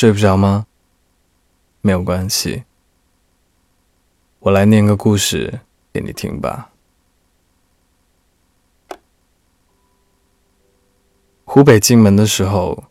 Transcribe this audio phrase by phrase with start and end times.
[0.00, 0.64] 睡不着吗？
[1.80, 2.62] 没有关系，
[4.38, 5.58] 我来念个故事
[5.92, 6.70] 给你听吧。
[11.44, 12.84] 湖北进门的时候，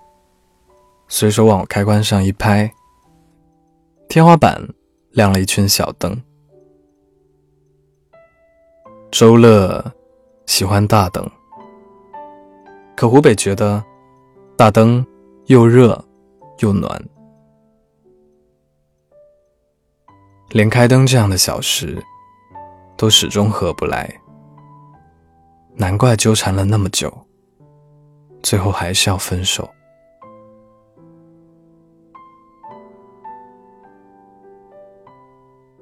[1.07, 2.73] 随手往开关上一拍，
[4.09, 4.67] 天花板
[5.11, 6.21] 亮了一圈小灯。
[9.09, 9.93] 周乐
[10.45, 11.31] 喜欢大灯，
[12.97, 13.81] 可湖北觉得
[14.57, 15.07] 大灯
[15.45, 16.03] 又热
[16.59, 17.01] 又暖。
[20.49, 22.01] 连开灯这样的小事，
[22.95, 24.09] 都始终合不来，
[25.75, 27.11] 难怪纠缠了那么久，
[28.41, 29.69] 最后还是要分手。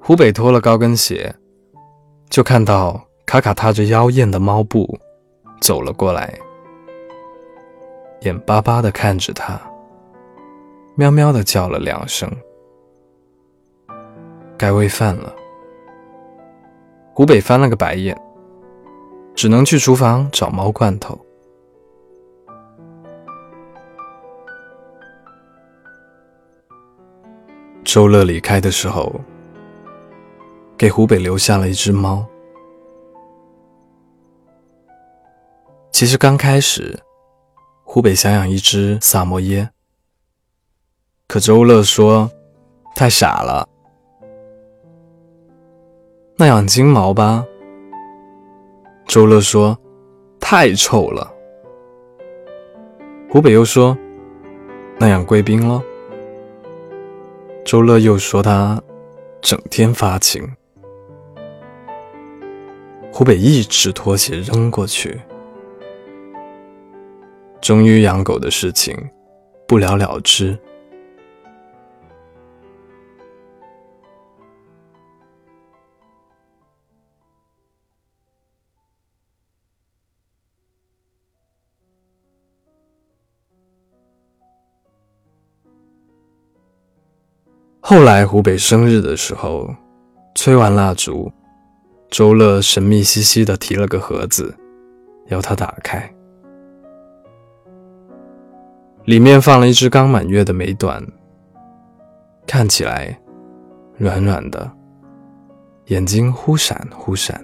[0.00, 1.34] 湖北脱了高跟鞋，
[2.28, 4.98] 就看到卡卡踏着妖艳的猫步
[5.60, 6.36] 走了过来，
[8.20, 9.60] 眼巴巴的看着他，
[10.98, 12.30] 喵喵的叫了两声。
[14.56, 15.30] 该喂饭了。
[17.12, 18.18] 湖北翻了个白眼，
[19.34, 21.18] 只能去厨房找猫罐头。
[27.84, 29.14] 周乐离开的时候，
[30.78, 32.26] 给湖北留下了一只猫。
[35.92, 36.98] 其实刚开始，
[37.84, 39.70] 湖北想养一只萨摩耶，
[41.28, 42.30] 可周乐说
[42.94, 43.68] 太傻了。
[46.36, 47.44] 那养金毛吧，
[49.06, 49.76] 周乐说
[50.38, 51.32] ：“太臭了。”
[53.28, 53.98] 湖北又说
[54.98, 55.82] ：“那养贵宾喽。”
[57.66, 58.80] 周乐又说：“他
[59.40, 60.48] 整天发情。”
[63.12, 65.20] 湖北一直拖鞋扔过去，
[67.60, 68.96] 终于养狗的事情
[69.66, 70.56] 不了了之。
[87.88, 89.72] 后来湖北生日的时候，
[90.34, 91.30] 吹完蜡烛，
[92.10, 94.52] 周乐神秘兮兮的提了个盒子，
[95.28, 96.12] 要他打开。
[99.04, 101.00] 里面放了一只刚满月的美短，
[102.44, 103.16] 看起来
[103.98, 104.68] 软软的，
[105.84, 107.40] 眼睛忽闪忽闪。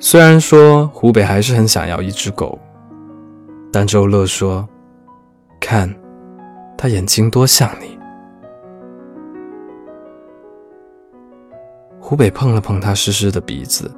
[0.00, 2.58] 虽然说湖北还是很想要一只狗，
[3.72, 4.68] 但周乐说
[5.62, 5.88] ：“看。”
[6.82, 7.96] 他眼睛多像你。
[12.00, 13.88] 湖北碰了碰他湿湿的鼻子，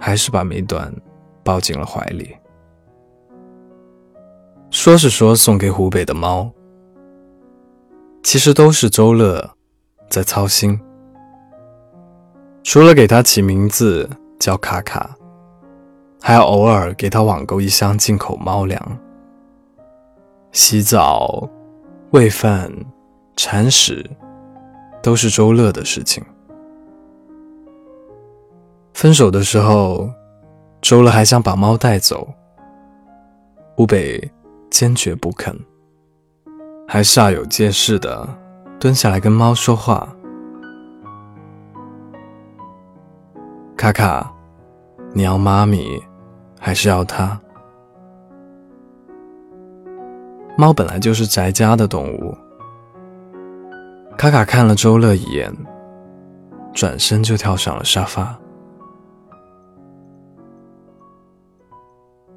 [0.00, 0.90] 还是把美短
[1.42, 2.34] 抱进了怀里。
[4.70, 6.50] 说是说送给湖北的猫，
[8.22, 9.50] 其实都是周乐
[10.08, 10.80] 在操心。
[12.62, 14.08] 除了给他起名字
[14.40, 15.14] 叫卡卡，
[16.22, 18.98] 还要偶尔给他网购一箱进口猫粮。
[20.54, 21.50] 洗澡、
[22.12, 22.70] 喂饭、
[23.34, 24.08] 铲屎，
[25.02, 26.24] 都是周乐的事情。
[28.92, 30.08] 分手的时候，
[30.80, 32.28] 周乐还想把猫带走，
[33.76, 34.30] 湖北
[34.70, 35.58] 坚决不肯，
[36.86, 38.24] 还煞有介事的
[38.78, 40.08] 蹲下来跟猫说话
[43.76, 44.32] ：“卡卡，
[45.12, 46.00] 你要妈咪，
[46.60, 47.38] 还是要他？”
[50.56, 52.36] 猫本来就是宅家的动物。
[54.16, 55.52] 卡卡看了周乐一眼，
[56.72, 58.38] 转身就跳上了沙发。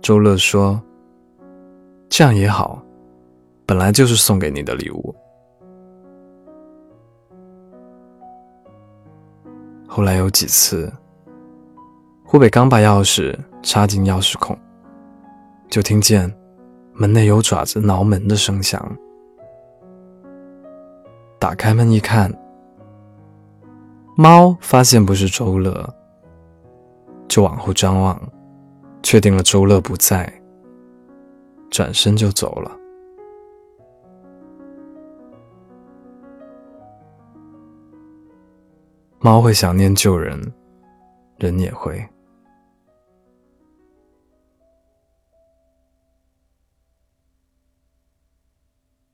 [0.02, 0.82] 周乐说
[2.10, 2.82] ：“这样也好，
[3.66, 5.14] 本来就是送给你的礼物。”
[9.88, 10.92] 后来有几次，
[12.24, 14.58] 湖北刚把钥匙插进钥匙孔，
[15.70, 16.34] 就听见。
[17.00, 18.98] 门内有爪子挠门的声响，
[21.38, 22.34] 打开门一看，
[24.16, 25.88] 猫发现不是周乐，
[27.28, 28.20] 就往后张望，
[29.04, 30.28] 确定了周乐不在，
[31.70, 32.72] 转身就走了。
[39.20, 40.42] 猫会想念旧人，
[41.38, 42.04] 人也会。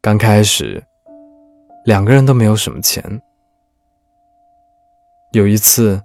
[0.04, 0.84] 刚开始，
[1.86, 3.22] 两个人都没有什么钱。
[5.32, 6.04] 有一次，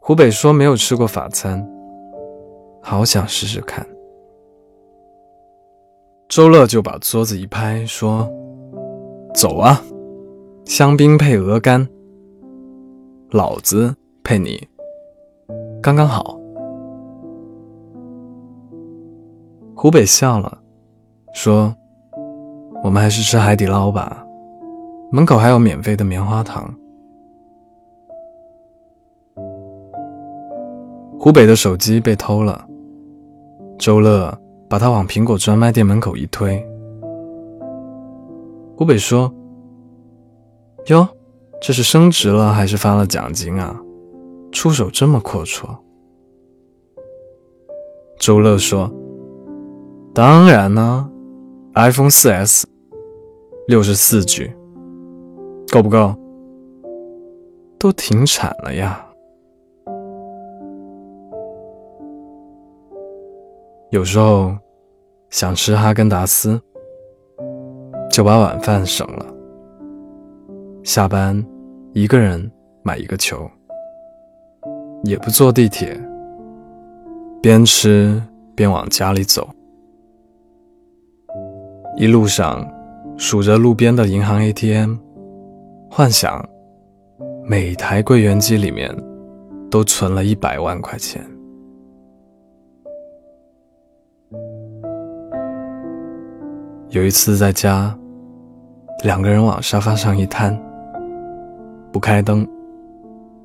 [0.00, 1.64] 湖北说没有吃过法餐，
[2.82, 3.86] 好想试试看。
[6.28, 8.28] 周乐就把桌子一拍，说
[9.32, 9.80] ：“走啊，
[10.64, 11.88] 香槟配鹅肝，
[13.30, 13.94] 老子
[14.24, 14.66] 配你，
[15.80, 16.36] 刚刚好。”
[19.76, 20.58] 湖北笑了，
[21.32, 21.72] 说
[22.84, 24.22] ：“我们还是吃海底捞吧，
[25.10, 26.70] 门口还有免费的棉花糖。”
[31.18, 32.62] 湖北的手机被偷了，
[33.78, 34.38] 周乐
[34.68, 36.62] 把他往苹果专卖店门口一推。
[38.76, 39.32] 湖北说
[40.88, 41.08] ：“哟，
[41.62, 43.74] 这是升职了还是发了奖金啊？
[44.52, 45.74] 出手这么阔绰。”
[48.20, 48.92] 周乐说
[50.12, 51.08] ：“当然呢
[51.74, 52.64] ，iPhone 4S，
[53.66, 54.54] 六十四句
[55.72, 56.14] 够不够？
[57.78, 59.06] 都停产了呀。”
[63.90, 64.56] 有时候
[65.30, 66.60] 想吃哈根达斯，
[68.10, 69.26] 就把晚饭省了。
[70.82, 71.44] 下班
[71.92, 72.50] 一个人
[72.82, 73.48] 买一个球，
[75.04, 75.98] 也不坐地铁，
[77.40, 78.20] 边吃
[78.54, 79.48] 边往家里走。
[81.96, 82.68] 一路上
[83.16, 84.96] 数着路边的银行 ATM，
[85.90, 86.44] 幻想
[87.44, 88.94] 每台柜员机里面
[89.70, 91.24] 都存了一百万块钱。
[96.90, 97.96] 有一次在家，
[99.04, 100.56] 两个人往沙发上一瘫，
[101.92, 102.46] 不开灯，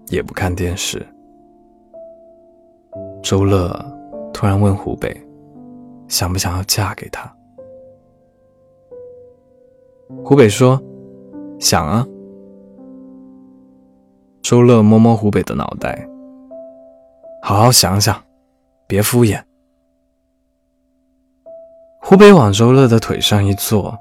[0.10, 1.06] 也不看电视。
[3.22, 3.70] 周乐
[4.34, 5.16] 突然问湖北，
[6.08, 7.32] 想不想要嫁给他？
[10.10, 10.82] 湖北说
[11.62, 12.06] ：“想啊。”
[14.42, 16.10] 周乐摸摸湖北的脑袋，
[17.44, 18.20] 好好想想，
[18.88, 19.40] 别敷衍。
[22.02, 23.96] 湖北往周乐的腿上一坐，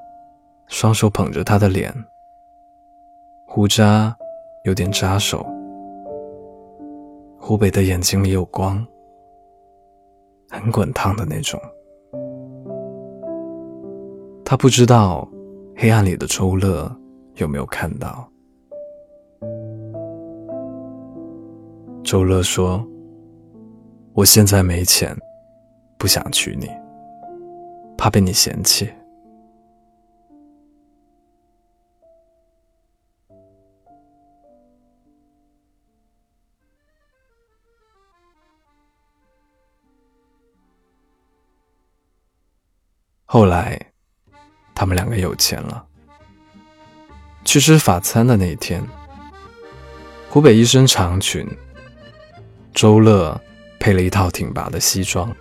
[0.67, 1.93] 双手捧着他的脸，
[3.47, 4.17] 胡渣
[4.65, 5.45] 有点扎手。
[7.39, 8.83] 湖北的眼睛里有光，
[10.49, 11.61] 很滚烫的那种。
[14.43, 15.29] 他不知道
[15.81, 16.93] 黑暗里的周乐
[17.37, 18.29] 有没有看到。
[22.03, 22.85] 周乐说
[24.13, 25.17] ：“我现在没钱，
[25.97, 26.69] 不想娶你。”
[27.97, 28.91] 怕被你嫌弃。
[43.25, 43.88] 后来，
[44.79, 45.85] 他们两个有钱了。
[47.45, 48.81] 去吃法餐的那一天，
[50.31, 51.45] 湖北一身长裙，
[52.73, 53.41] 周乐
[53.81, 55.35] 配了一套挺拔的西装。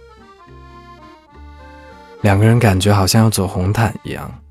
[2.21, 4.41] 两个人感觉好像要走红毯一样，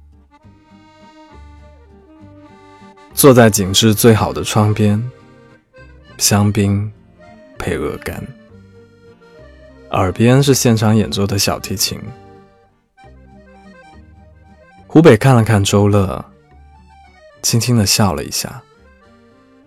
[3.12, 5.02] 坐在景致最好的窗边，
[6.16, 6.92] 香槟
[7.58, 8.24] 配鹅肝，
[9.90, 12.00] 耳边是现场演奏的小提琴。
[14.88, 16.24] 湖北看了看周乐，
[17.42, 18.62] 轻轻的笑了一下，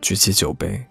[0.02, 0.84] 举起酒杯。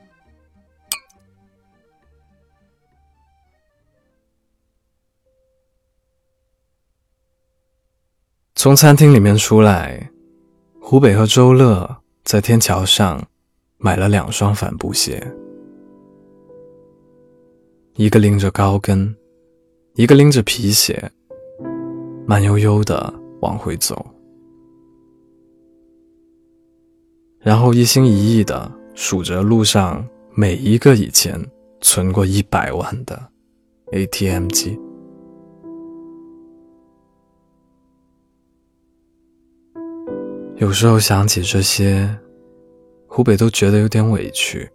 [8.54, 10.10] 从餐厅里面出来，
[10.80, 13.24] 湖北和周乐在天桥上
[13.78, 15.26] 买了两双帆布鞋，
[17.94, 19.16] 一个拎着高跟，
[19.94, 21.10] 一个拎着皮鞋，
[22.26, 24.04] 慢悠悠的往回走，
[27.48, 31.42] 然后一心一意的数着路上每一个以前
[31.80, 33.18] 存过一百万的
[33.90, 34.78] ATM 机。
[40.56, 42.14] 有时候想起这些，
[43.06, 44.70] 湖北都觉得有点委屈。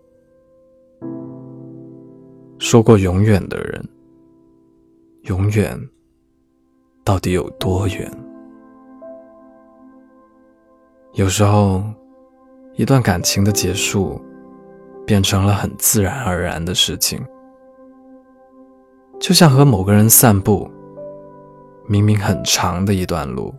[2.58, 3.88] 说过永远的人，
[5.26, 5.80] 永远
[7.04, 8.12] 到底有多远？
[11.14, 11.84] 有时候，
[12.76, 14.20] 一段感情的结束，
[15.06, 17.24] 变成了很自然而然的事情，
[19.20, 20.70] 就像和某个人散步，
[21.88, 23.54] 明明很长的一段路。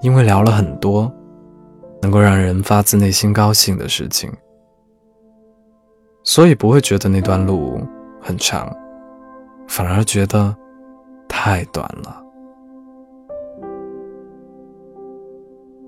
[0.00, 1.08] 因为聊了很多
[2.00, 4.28] 能够让人发自内心高兴的事情，
[6.24, 7.80] 所以不会觉得那段路
[8.20, 8.76] 很长，
[9.68, 10.52] 反而觉得
[11.28, 12.20] 太短了。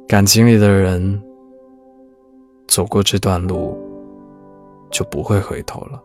[0.06, 1.20] 感情里的人
[2.66, 3.78] 走过这段路，
[4.90, 6.02] 就不会回头了。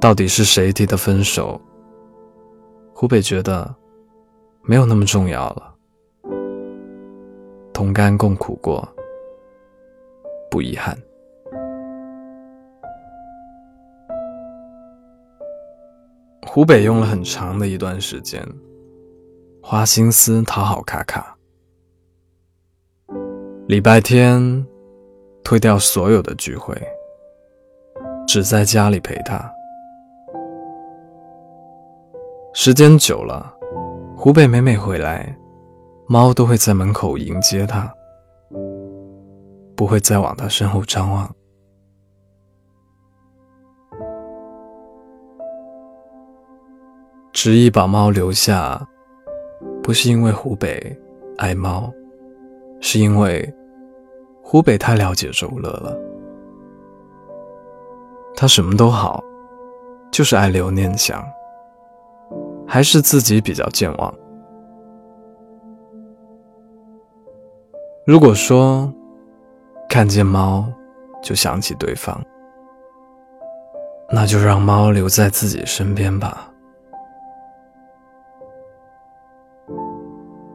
[0.00, 1.60] 到底是谁提的分手？
[2.94, 3.72] 湖北觉得
[4.62, 5.74] 没有那么重要了。
[7.72, 8.86] 同甘共苦过，
[10.50, 10.96] 不遗憾。
[16.44, 18.44] 湖北用了很长的一段时间，
[19.62, 21.37] 花心思讨好卡卡。
[23.68, 24.66] 礼拜天
[25.44, 26.74] 推掉所有的聚会，
[28.26, 29.38] 只在家里陪他。
[32.54, 33.54] 时间久了，
[34.16, 35.36] 湖北每每回来，
[36.06, 37.92] 猫都会在门口迎接他，
[39.76, 41.30] 不会再往他身后张望。
[47.34, 48.88] 执意把猫留下，
[49.82, 50.98] 不是因为湖北
[51.36, 51.92] 爱猫，
[52.80, 53.54] 是因为
[54.50, 55.94] 湖北太了解周乐了。
[58.34, 59.22] 他什么都好，
[60.10, 61.22] 就是爱留念想。
[62.66, 64.14] 还是自己比较健忘。
[68.06, 68.90] 如果说
[69.86, 70.64] 看见猫
[71.22, 72.18] 就想起对方，
[74.10, 76.50] 那就让猫留在自己身边吧。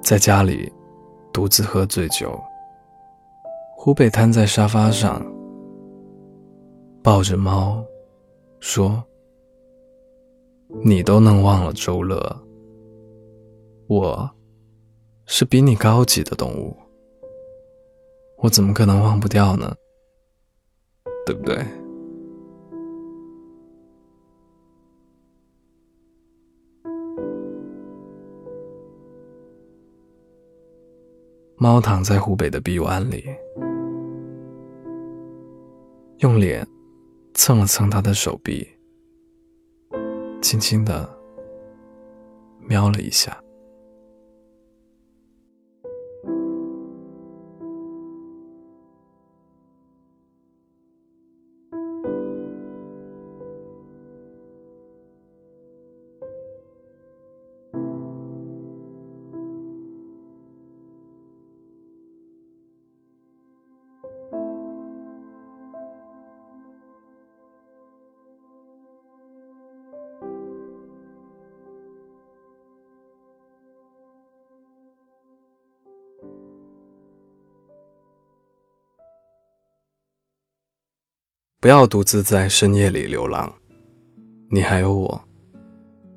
[0.01, 0.73] 在家里
[1.31, 2.41] 独自喝醉酒，
[3.85, 5.21] 湖北瘫在沙发上，
[7.03, 7.85] 抱着猫，
[8.61, 9.03] 说。
[10.85, 12.17] 你都能忘了周乐，
[13.87, 14.31] 我
[15.25, 16.73] 是比你高级的动物，
[18.37, 19.75] 我怎么可能忘不掉呢？
[21.25, 21.61] 对不对？
[31.57, 33.25] 猫躺在湖北的臂弯里，
[36.23, 36.65] 用脸
[37.33, 38.65] 蹭了蹭他的手臂。
[40.41, 41.09] 轻轻的
[42.61, 43.42] 瞄了一下。
[81.63, 83.49] 不要独自在深夜里流浪，
[84.49, 85.23] 你还有我，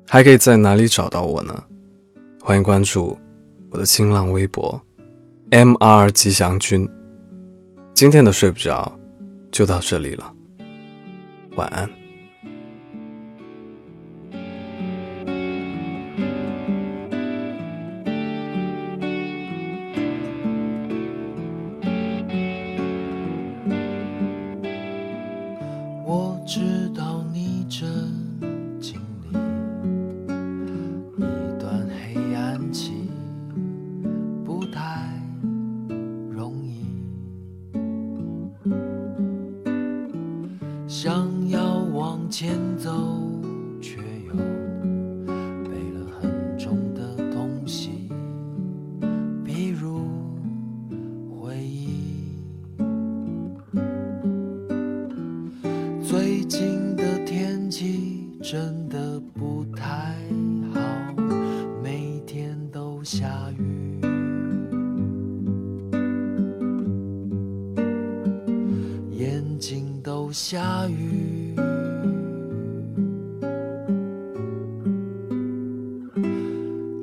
[0.05, 1.63] 还可以在哪里找到我呢？
[2.41, 3.17] 欢迎关注
[3.71, 4.77] 我的新浪微博
[5.51, 6.85] ，M R 吉祥君。
[7.93, 8.91] 今天的睡不着
[9.49, 10.33] 就到这里了，
[11.55, 11.89] 晚安。
[63.07, 64.01] 下雨，
[69.17, 71.55] 眼睛都下雨。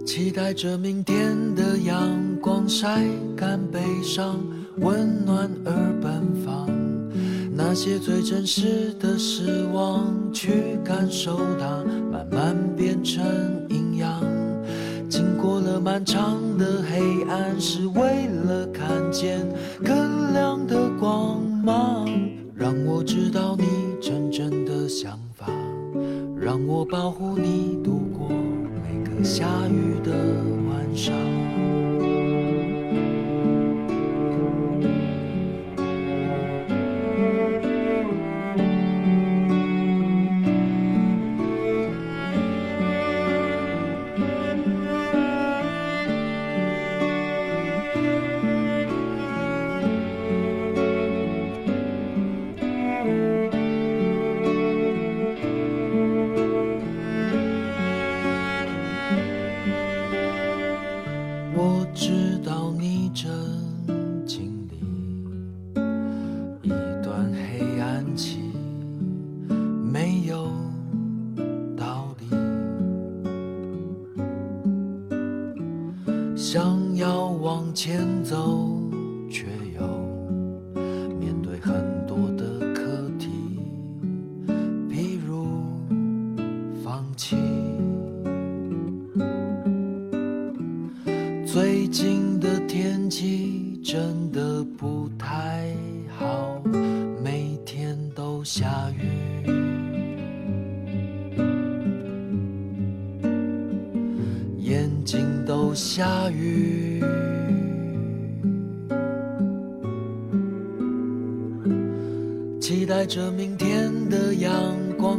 [0.04, 1.98] 期待着明天的阳
[2.38, 3.02] 光晒
[3.34, 4.36] 干悲伤，
[4.80, 6.68] 温暖而奔放。
[7.50, 11.82] 那些最真实的失望，去感受它，
[12.12, 13.53] 慢慢变成。
[15.94, 19.46] 漫长的黑暗，是为了看见
[19.84, 22.04] 更亮的光芒。
[22.52, 23.64] 让我知道你
[24.02, 25.46] 真正的想法，
[26.36, 29.22] 让我保护你度过每个。
[29.22, 30.10] 下雨的
[30.68, 31.14] 晚上。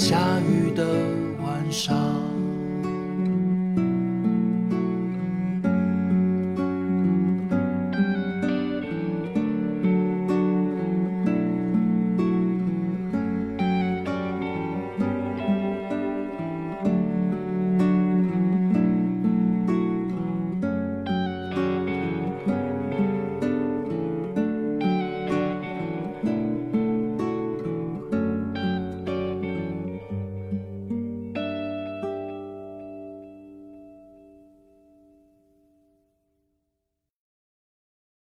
[0.00, 0.82] 下雨的
[1.42, 2.29] 晚上。